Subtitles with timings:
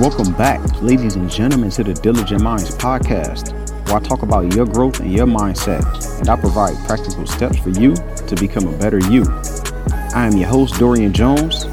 [0.00, 3.52] Welcome back, ladies and gentlemen, to the Diligent Minds podcast,
[3.88, 5.82] where I talk about your growth and your mindset,
[6.20, 9.24] and I provide practical steps for you to become a better you.
[10.14, 11.66] I am your host, Dorian Jones.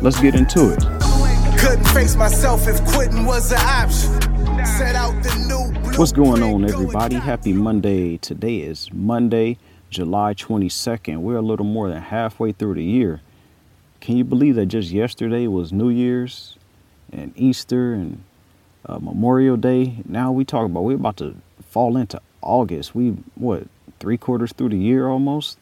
[0.00, 0.80] Let's get into it.
[1.60, 4.18] Couldn't face myself if quitting was an option.
[4.64, 7.16] Set out the new What's going on, everybody?
[7.16, 8.16] Happy Monday.
[8.16, 9.58] Today is Monday,
[9.90, 11.18] July 22nd.
[11.18, 13.20] We're a little more than halfway through the year.
[14.00, 16.57] Can you believe that just yesterday was New Year's?
[17.12, 18.22] And Easter and
[18.86, 19.98] uh, Memorial Day.
[20.06, 21.36] Now we talk about we're about to
[21.70, 22.94] fall into August.
[22.94, 23.66] We what
[24.00, 25.58] three quarters through the year almost.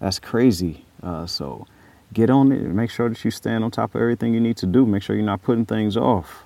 [0.00, 0.84] That's crazy.
[1.02, 1.66] Uh, so
[2.12, 4.66] get on it make sure that you stand on top of everything you need to
[4.66, 4.86] do.
[4.86, 6.44] Make sure you're not putting things off.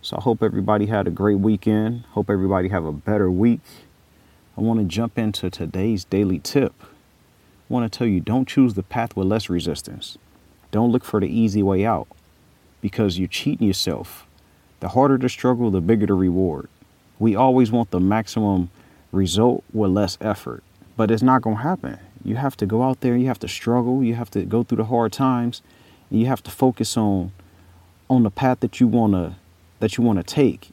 [0.00, 2.04] So I hope everybody had a great weekend.
[2.10, 3.60] Hope everybody have a better week.
[4.56, 6.74] I want to jump into today's daily tip.
[6.82, 6.86] I
[7.68, 10.18] want to tell you don't choose the path with less resistance.
[10.70, 12.08] Don't look for the easy way out
[12.80, 14.26] because you're cheating yourself.
[14.80, 16.68] The harder the struggle, the bigger the reward.
[17.18, 18.70] We always want the maximum
[19.10, 20.62] result with less effort,
[20.96, 21.98] but it's not going to happen.
[22.24, 24.76] You have to go out there, you have to struggle, you have to go through
[24.76, 25.62] the hard times,
[26.10, 27.32] and you have to focus on
[28.10, 29.34] on the path that you want to
[29.80, 30.70] that you want to take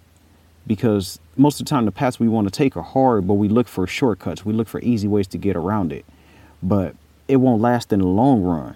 [0.68, 3.48] because most of the time the paths we want to take are hard, but we
[3.48, 4.46] look for shortcuts.
[4.46, 6.06] We look for easy ways to get around it.
[6.64, 6.96] But
[7.28, 8.76] it won't last in the long run.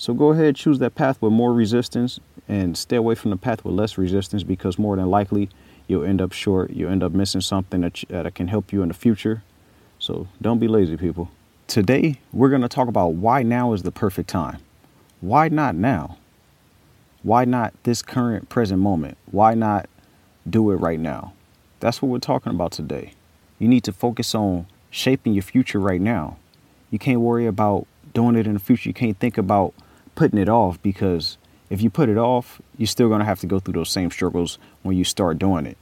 [0.00, 3.64] So go ahead, choose that path with more resistance and stay away from the path
[3.64, 5.50] with less resistance because more than likely
[5.88, 6.70] you'll end up short.
[6.70, 9.42] You'll end up missing something that, that can help you in the future.
[9.98, 11.32] So don't be lazy, people.
[11.66, 14.60] Today, we're going to talk about why now is the perfect time.
[15.20, 16.16] Why not now?
[17.24, 19.18] Why not this current present moment?
[19.32, 19.90] Why not
[20.48, 21.32] do it right now?
[21.80, 23.14] That's what we're talking about today.
[23.58, 26.36] You need to focus on shaping your future right now.
[26.92, 28.88] You can't worry about doing it in the future.
[28.88, 29.74] You can't think about
[30.18, 31.38] putting it off because
[31.70, 34.10] if you put it off, you're still going to have to go through those same
[34.10, 35.78] struggles when you start doing it.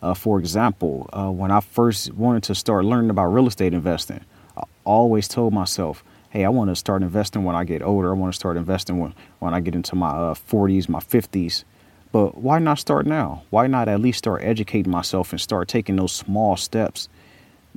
[0.00, 4.20] Uh, for example, uh, when I first wanted to start learning about real estate investing,
[4.56, 8.10] I always told myself, hey, I want to start investing when I get older.
[8.10, 11.64] I want to start investing when, when I get into my uh, 40s, my 50s.
[12.12, 13.42] But why not start now?
[13.50, 17.08] Why not at least start educating myself and start taking those small steps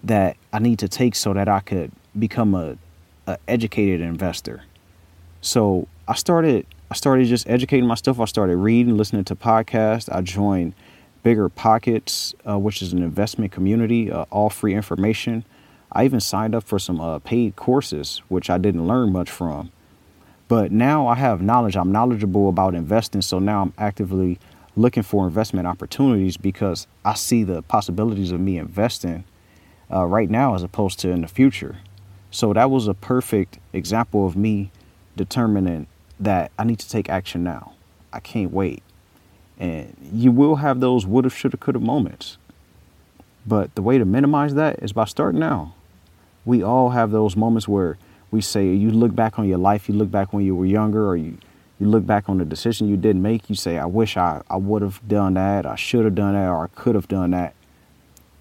[0.03, 2.77] that I need to take so that I could become a,
[3.25, 4.61] a educated investor?
[5.41, 8.19] So I started I started just educating myself.
[8.19, 10.07] I started reading, listening to podcasts.
[10.13, 10.75] I joined
[11.23, 15.43] Bigger Pockets, uh, which is an investment community, uh, all free information.
[15.91, 19.71] I even signed up for some uh, paid courses, which I didn't learn much from.
[20.47, 21.75] But now I have knowledge.
[21.75, 23.23] I'm knowledgeable about investing.
[23.23, 24.37] So now I'm actively
[24.75, 29.23] looking for investment opportunities because I see the possibilities of me investing
[29.91, 31.77] uh, right now as opposed to in the future.
[32.29, 34.71] So that was a perfect example of me
[35.15, 35.87] determining
[36.19, 37.73] that I need to take action now.
[38.13, 38.81] I can't wait.
[39.59, 42.37] And you will have those woulda, shoulda, coulda moments.
[43.45, 45.75] But the way to minimize that is by starting now.
[46.45, 47.97] We all have those moments where
[48.31, 51.07] we say, you look back on your life, you look back when you were younger,
[51.07, 51.37] or you,
[51.79, 54.57] you look back on the decision you didn't make, you say, I wish I, I
[54.57, 57.53] would have done that, I should have done that, or I could have done that.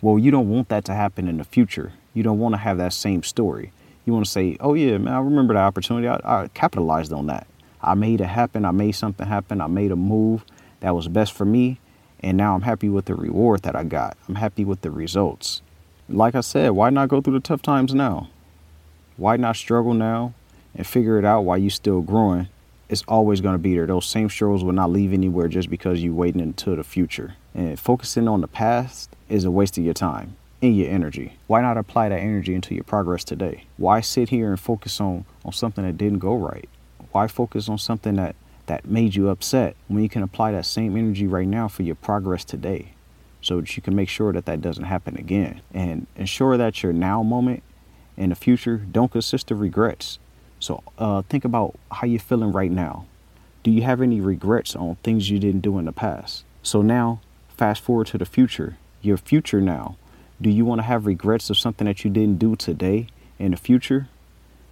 [0.00, 1.92] Well, you don't want that to happen in the future.
[2.12, 3.72] You don't want to have that same story.
[4.04, 6.08] You want to say, oh, yeah, man, I remember the opportunity.
[6.08, 7.46] I, I capitalized on that.
[7.84, 8.64] I made it happen.
[8.64, 9.60] I made something happen.
[9.60, 10.44] I made a move
[10.80, 11.78] that was best for me.
[12.20, 14.16] And now I'm happy with the reward that I got.
[14.28, 15.60] I'm happy with the results.
[16.08, 18.28] Like I said, why not go through the tough times now?
[19.16, 20.34] Why not struggle now
[20.74, 22.48] and figure it out while you're still growing?
[22.88, 23.86] It's always going to be there.
[23.86, 27.36] Those same struggles will not leave anywhere just because you're waiting until the future.
[27.54, 31.36] And focusing on the past is a waste of your time and your energy.
[31.46, 33.64] Why not apply that energy into your progress today?
[33.76, 36.68] Why sit here and focus on, on something that didn't go right?
[37.14, 38.34] Why focus on something that,
[38.66, 41.94] that made you upset when you can apply that same energy right now for your
[41.94, 42.88] progress today
[43.41, 46.92] so that you can make sure that that doesn't happen again and ensure that your
[46.92, 47.62] now moment
[48.16, 50.19] in the future don't consist of regrets.
[50.58, 53.06] So uh, think about how you're feeling right now.
[53.62, 56.43] Do you have any regrets on things you didn't do in the past?
[56.64, 57.20] So now,
[57.56, 59.99] fast forward to the future, your future now.
[60.43, 63.06] Do you want to have regrets of something that you didn't do today
[63.38, 64.08] in the future?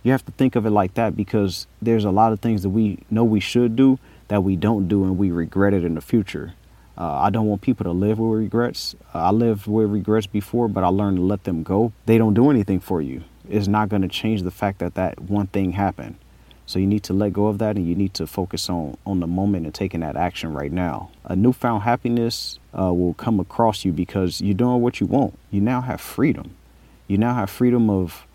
[0.03, 2.71] You have to think of it like that because there's a lot of things that
[2.71, 6.01] we know we should do that we don't do and we regret it in the
[6.01, 6.55] future.
[6.97, 8.95] Uh, I don't want people to live with regrets.
[9.15, 11.93] Uh, I lived with regrets before, but I learned to let them go.
[12.07, 13.25] They don't do anything for you.
[13.49, 16.17] It's not going to change the fact that that one thing happened.
[16.67, 19.21] So you need to let go of that and you need to focus on on
[19.21, 21.11] the moment and taking that action right now.
[21.25, 25.39] A newfound happiness uh, will come across you because you're doing what you want.
[25.51, 26.55] You now have freedom.
[27.09, 28.27] You now have freedom of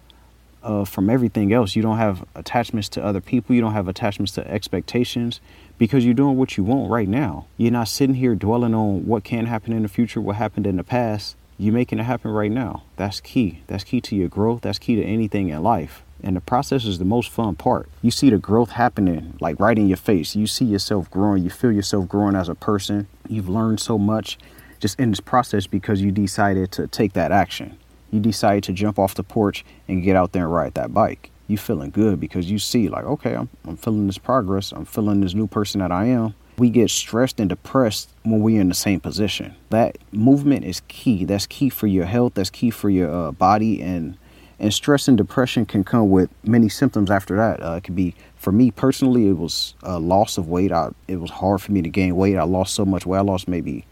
[0.63, 1.75] uh, from everything else.
[1.75, 3.55] You don't have attachments to other people.
[3.55, 5.39] You don't have attachments to expectations
[5.77, 7.45] because you're doing what you want right now.
[7.57, 10.77] You're not sitting here dwelling on what can happen in the future, what happened in
[10.77, 11.35] the past.
[11.59, 12.83] You're making it happen right now.
[12.97, 13.61] That's key.
[13.67, 14.61] That's key to your growth.
[14.61, 16.03] That's key to anything in life.
[16.23, 17.89] And the process is the most fun part.
[18.01, 20.35] You see the growth happening like right in your face.
[20.35, 21.43] You see yourself growing.
[21.43, 23.07] You feel yourself growing as a person.
[23.27, 24.37] You've learned so much
[24.79, 27.77] just in this process because you decided to take that action.
[28.11, 31.29] You decide to jump off the porch and get out there and ride that bike.
[31.47, 34.71] You feeling good because you see like, okay, I'm, I'm feeling this progress.
[34.71, 36.35] I'm feeling this new person that I am.
[36.57, 39.55] We get stressed and depressed when we're in the same position.
[39.69, 41.23] That movement is key.
[41.23, 42.33] That's key for your health.
[42.33, 44.17] That's key for your uh, body and
[44.59, 47.61] and stress and depression can come with many symptoms after that.
[47.61, 50.71] Uh, it could be, for me personally, it was a loss of weight.
[50.71, 52.37] I, it was hard for me to gain weight.
[52.37, 53.19] I lost so much weight.
[53.19, 53.85] I lost maybe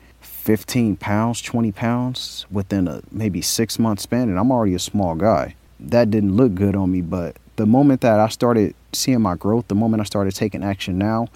[0.45, 4.29] 15 pounds, 20 pounds within a maybe six month span.
[4.29, 5.55] And I'm already a small guy.
[5.79, 7.01] That didn't look good on me.
[7.01, 10.97] But the moment that I started seeing my growth, the moment I started taking action
[10.97, 11.27] now,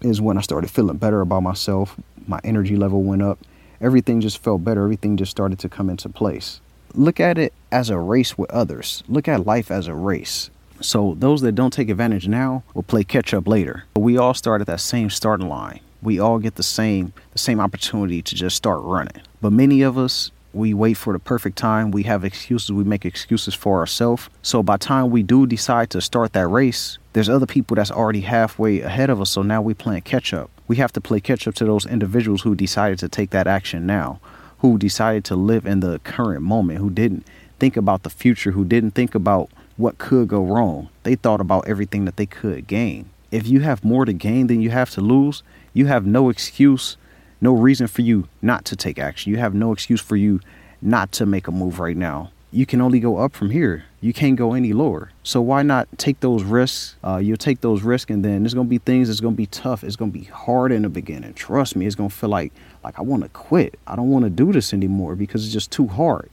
[0.00, 1.96] is when I started feeling better about myself.
[2.26, 3.38] My energy level went up.
[3.80, 4.82] Everything just felt better.
[4.82, 6.60] Everything just started to come into place
[6.94, 9.02] look at it as a race with others.
[9.08, 10.50] Look at life as a race.
[10.80, 13.84] So those that don't take advantage now will play catch up later.
[13.94, 15.80] But we all start at that same starting line.
[16.02, 19.22] We all get the same the same opportunity to just start running.
[19.40, 21.92] But many of us we wait for the perfect time.
[21.92, 22.72] We have excuses.
[22.72, 24.28] We make excuses for ourselves.
[24.42, 28.20] So by time we do decide to start that race, there's other people that's already
[28.20, 29.30] halfway ahead of us.
[29.30, 30.50] So now we playing catch up.
[30.68, 33.86] We have to play catch up to those individuals who decided to take that action
[33.86, 34.20] now
[34.62, 37.26] who decided to live in the current moment, who didn't
[37.58, 40.88] think about the future, who didn't think about what could go wrong.
[41.02, 43.10] They thought about everything that they could gain.
[43.32, 46.96] If you have more to gain than you have to lose, you have no excuse,
[47.40, 49.32] no reason for you not to take action.
[49.32, 50.40] You have no excuse for you
[50.80, 53.84] not to make a move right now you can only go up from here.
[54.02, 55.10] You can't go any lower.
[55.22, 56.96] So why not take those risks?
[57.02, 59.82] Uh, you'll take those risks, and then there's gonna be things that's gonna be tough.
[59.82, 61.32] It's gonna be hard in the beginning.
[61.32, 62.52] Trust me, it's gonna feel like
[62.84, 63.78] like I want to quit.
[63.86, 66.30] I don't want to do this anymore because it's just too hard.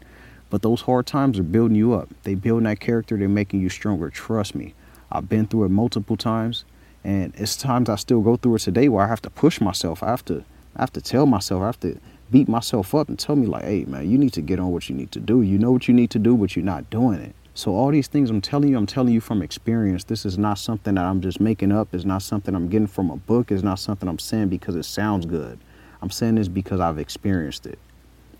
[0.49, 2.09] But those hard times are building you up.
[2.23, 3.15] They building that character.
[3.15, 4.09] They're making you stronger.
[4.09, 4.73] Trust me.
[5.11, 6.65] I've been through it multiple times,
[7.03, 10.03] and it's times I still go through it today where I have to push myself.
[10.03, 10.43] I have to
[10.75, 11.61] I have to tell myself.
[11.61, 11.99] I have to
[12.31, 14.89] beat myself up and tell me like, hey man, you need to get on what
[14.89, 15.41] you need to do.
[15.41, 17.35] You know what you need to do, but you're not doing it.
[17.53, 20.05] So all these things I'm telling you, I'm telling you from experience.
[20.05, 21.89] This is not something that I'm just making up.
[21.93, 23.51] It's not something I'm getting from a book.
[23.51, 25.59] It's not something I'm saying because it sounds good.
[26.01, 27.79] I'm saying this because I've experienced it.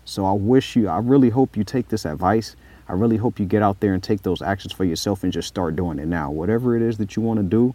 [0.04, 2.56] So I wish you, I really hope you take this advice.
[2.88, 5.48] I really hope you get out there and take those actions for yourself and just
[5.48, 6.30] start doing it now.
[6.30, 7.74] Whatever it is that you want to do,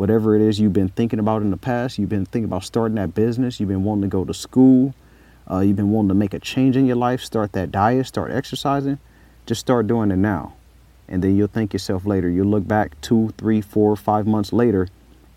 [0.00, 2.94] whatever it is you've been thinking about in the past, you've been thinking about starting
[2.94, 4.94] that business, you've been wanting to go to school,
[5.50, 8.30] uh, you've been wanting to make a change in your life, start that diet, start
[8.30, 8.98] exercising,
[9.44, 10.54] just start doing it now.
[11.06, 12.30] And then you'll thank yourself later.
[12.30, 14.88] You'll look back two, three, four, five months later,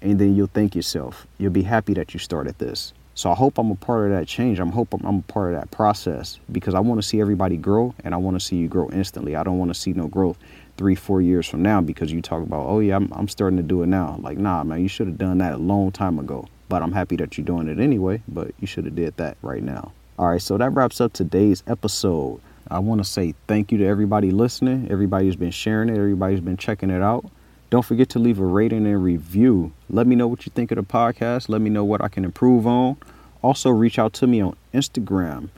[0.02, 1.28] and then you'll thank yourself.
[1.38, 2.94] You'll be happy that you started this.
[3.16, 4.60] So I hope I'm a part of that change.
[4.60, 7.94] I'm hope I'm, a part of that process because I want to see everybody grow
[8.04, 9.36] and I want to see you grow instantly.
[9.36, 10.38] I don't want to see no growth
[10.78, 13.64] three, four years from now because you talk about, oh yeah, I'm, I'm starting to
[13.64, 14.18] do it now.
[14.20, 16.48] Like, nah, man, you should have done that a long time ago.
[16.70, 18.24] But I'm happy that you're doing it anyway.
[18.28, 19.92] But you should have did that right now.
[20.18, 22.40] All right, so that wraps up today's episode.
[22.70, 26.34] I want to say thank you to everybody listening, everybody who's been sharing it, everybody
[26.34, 27.26] who's been checking it out.
[27.74, 29.74] Don't forget to leave a rating and review.
[29.90, 31.50] Let me know what you think of the podcast.
[31.50, 32.98] Let me know what I can improve on.
[33.42, 35.50] Also, reach out to me on Instagram,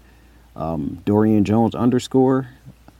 [0.55, 2.47] um, Dorian Jones underscore,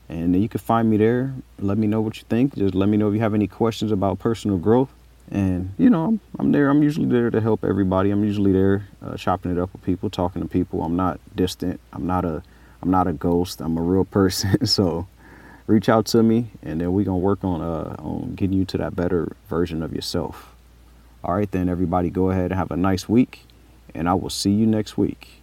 [0.10, 1.34] and you can find me there.
[1.60, 2.56] Let me know what you think.
[2.56, 4.90] Just let me know if you have any questions about personal growth.
[5.32, 6.70] And you know, I'm, I'm there.
[6.70, 8.12] I'm usually there to help everybody.
[8.12, 10.84] I'm usually there, uh, chopping it up with people, talking to people.
[10.84, 11.80] I'm not distant.
[11.94, 12.44] I'm not a,
[12.82, 13.62] I'm not a ghost.
[13.62, 14.66] I'm a real person.
[14.68, 15.08] so,
[15.68, 18.78] reach out to me, and then we're gonna work on uh on getting you to
[18.78, 20.54] that better version of yourself.
[21.24, 23.46] All right, then everybody, go ahead and have a nice week,
[23.94, 25.42] and I will see you next week.